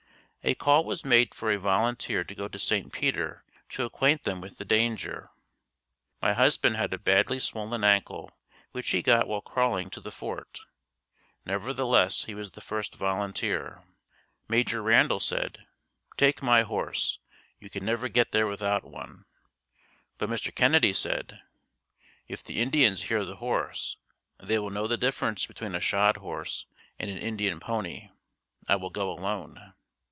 A 0.43 0.55
call 0.55 0.83
was 0.85 1.05
made 1.05 1.35
for 1.35 1.51
a 1.51 1.59
volunteer 1.59 2.23
to 2.23 2.33
go 2.33 2.47
to 2.47 2.57
St. 2.57 2.91
Peter 2.91 3.43
to 3.69 3.83
acquaint 3.85 4.23
them 4.23 4.41
with 4.41 4.57
the 4.57 4.65
danger. 4.65 5.29
My 6.19 6.33
husband 6.33 6.77
had 6.77 6.91
a 6.91 6.97
badly 6.97 7.37
swollen 7.37 7.83
ankle 7.83 8.31
which 8.71 8.89
he 8.89 9.03
got 9.03 9.27
while 9.27 9.41
crawling 9.41 9.91
to 9.91 10.01
the 10.01 10.09
fort. 10.11 10.61
Nevertheless, 11.45 12.23
he 12.23 12.33
was 12.33 12.49
the 12.51 12.59
first 12.59 12.95
volunteer. 12.95 13.83
Major 14.47 14.81
Randall 14.81 15.19
said, 15.19 15.67
"Take 16.17 16.41
my 16.41 16.63
horse; 16.63 17.19
you 17.59 17.69
can 17.69 17.85
never 17.85 18.09
get 18.09 18.31
there 18.31 18.47
without 18.47 18.83
one," 18.83 19.25
but 20.17 20.27
Mr. 20.27 20.53
Kennedy 20.53 20.91
said, 20.91 21.39
"If 22.27 22.43
the 22.43 22.59
Indians 22.59 23.03
hear 23.03 23.25
the 23.25 23.35
horse 23.35 23.95
they 24.39 24.57
will 24.57 24.71
know 24.71 24.87
the 24.87 24.97
difference 24.97 25.45
between 25.45 25.75
a 25.75 25.79
shod 25.79 26.17
horse 26.17 26.65
and 26.97 27.11
an 27.11 27.19
Indian 27.19 27.59
pony. 27.59 28.09
I 28.67 28.75
will 28.77 28.89
go 28.89 29.11
alone." 29.11 29.75